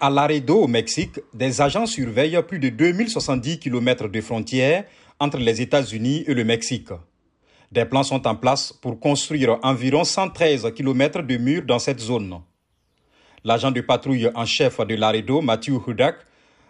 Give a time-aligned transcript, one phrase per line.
[0.00, 4.84] À Laredo, au Mexique, des agents surveillent plus de 2070 km de frontières
[5.18, 6.90] entre les États-Unis et le Mexique.
[7.72, 12.40] Des plans sont en place pour construire environ 113 km de murs dans cette zone.
[13.42, 16.18] L'agent de patrouille en chef de Laredo, Matthew Hudak,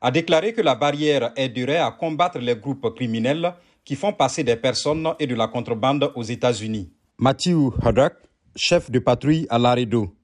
[0.00, 3.52] a déclaré que la barrière aiderait à combattre les groupes criminels
[3.84, 6.90] qui font passer des personnes et de la contrebande aux États-Unis.
[7.18, 8.14] Matthew Hudak,
[8.56, 10.14] chef de patrouille à Laredo.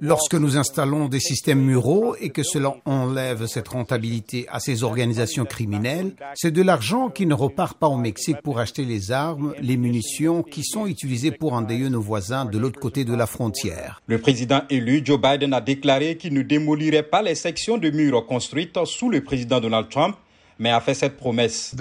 [0.00, 5.44] Lorsque nous installons des systèmes muraux et que cela enlève cette rentabilité à ces organisations
[5.44, 9.76] criminelles, c'est de l'argent qui ne repart pas au Mexique pour acheter les armes, les
[9.76, 14.02] munitions qui sont utilisées pour endeuiller nos voisins de l'autre côté de la frontière.
[14.06, 18.26] Le président élu Joe Biden a déclaré qu'il ne démolirait pas les sections de murs
[18.26, 20.16] construites sous le président Donald Trump
[20.58, 21.74] mais a fait cette promesse.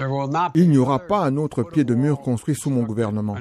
[0.56, 3.36] Il n'y aura pas un autre pied de mur construit sous mon gouvernement.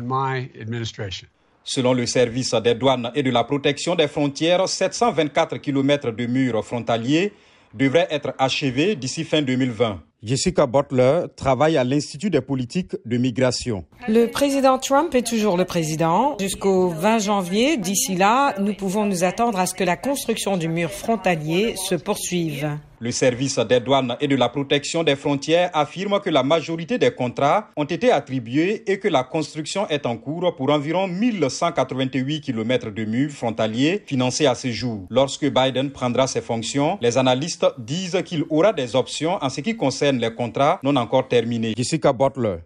[1.69, 6.65] Selon le service des douanes et de la protection des frontières, 724 km de murs
[6.65, 7.33] frontaliers
[7.75, 10.01] devraient être achevés d'ici fin 2020.
[10.27, 13.85] Jessica Butler travaille à l'Institut des politiques de migration.
[14.09, 16.37] Le président Trump est toujours le président.
[16.41, 20.67] Jusqu'au 20 janvier, d'ici là, nous pouvons nous attendre à ce que la construction du
[20.67, 22.77] mur frontalier se poursuive.
[22.99, 27.11] Le service des douanes et de la protection des frontières affirme que la majorité des
[27.11, 32.91] contrats ont été attribués et que la construction est en cours pour environ 1188 km
[32.91, 35.07] de murs frontaliers financés à ce jour.
[35.11, 39.77] Lorsque Biden prendra ses fonctions, les analystes disent qu'il aura des options en ce qui
[39.77, 41.75] concerne les contrats non encore terminés.
[41.77, 42.57] Jessica Butler.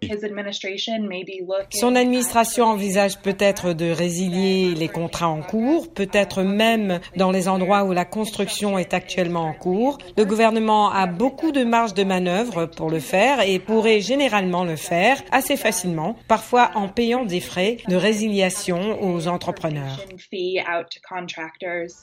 [1.71, 7.83] Son administration envisage peut-être de résilier les contrats en cours, peut-être même dans les endroits
[7.83, 9.97] où la construction est actuellement en cours.
[10.17, 14.75] Le gouvernement a beaucoup de marge de manœuvre pour le faire et pourrait généralement le
[14.75, 20.05] faire assez facilement, parfois en payant des frais de résiliation aux entrepreneurs.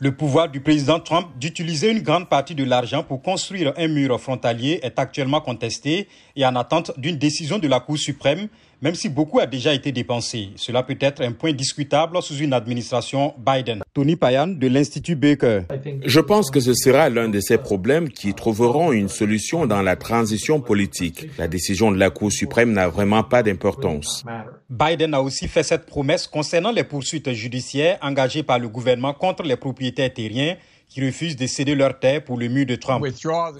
[0.00, 4.20] Le pouvoir du président Trump d'utiliser une grande partie de l'argent pour construire un mur
[4.20, 8.48] frontalier est actuellement contesté et en attente d'une décision de la Cour suprême
[8.80, 10.50] même si beaucoup a déjà été dépensé.
[10.56, 13.82] Cela peut être un point discutable sous une administration Biden.
[13.92, 15.62] Tony Payan de l'Institut Baker.
[16.04, 19.96] Je pense que ce sera l'un de ces problèmes qui trouveront une solution dans la
[19.96, 21.26] transition politique.
[21.38, 24.24] La décision de la Cour suprême n'a vraiment pas d'importance.
[24.70, 29.42] Biden a aussi fait cette promesse concernant les poursuites judiciaires engagées par le gouvernement contre
[29.42, 30.56] les propriétaires terriens
[30.88, 33.04] qui refusent de céder leurs terres pour le mur de Trump.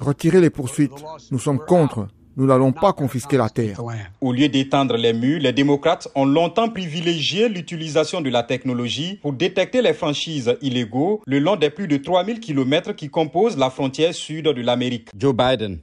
[0.01, 0.93] Retirez les poursuites.
[1.31, 2.09] Nous sommes contre.
[2.39, 3.81] Nous n'allons pas confisquer la terre.
[4.21, 9.33] Au lieu d'étendre les murs, les démocrates ont longtemps privilégié l'utilisation de la technologie pour
[9.33, 14.15] détecter les franchises illégaux le long des plus de 3000 km qui composent la frontière
[14.15, 15.09] sud de l'Amérique.
[15.19, 15.81] Joe Biden.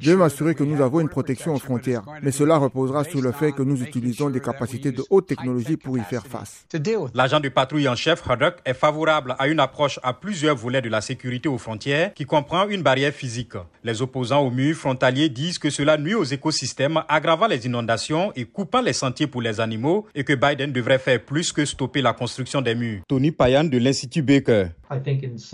[0.00, 3.30] Je vais m'assurer que nous avons une protection aux frontières, mais cela reposera sur le
[3.30, 6.66] fait que nous utilisons des capacités de haute technologie pour y faire face.
[7.14, 10.88] L'agent de patrouille en chef, Haddock, est favorable à une approche à plusieurs volets de
[10.88, 13.52] la sécurité aux frontières qui comprend une barrière physique.
[13.84, 18.44] Les opposants aux murs frontaliers disent que cela nuit aux écosystèmes, aggravant les inondations et
[18.44, 22.14] coupant les sentiers pour les animaux et que Biden devrait faire plus que stopper la
[22.14, 23.02] construction des murs.
[23.06, 24.68] Tony Payan de l'Institut Baker.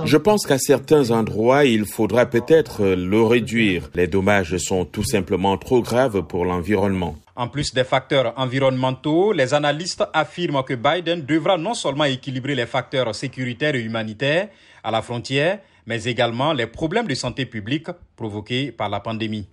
[0.05, 3.91] Je pense qu'à certains endroits, il faudra peut-être le réduire.
[3.95, 7.17] Les dommages sont tout simplement trop graves pour l'environnement.
[7.35, 12.67] En plus des facteurs environnementaux, les analystes affirment que Biden devra non seulement équilibrer les
[12.67, 14.51] facteurs sécuritaires et humanitaires
[14.85, 19.49] à la frontière, mais également les problèmes de santé publique provoqués par la pandémie.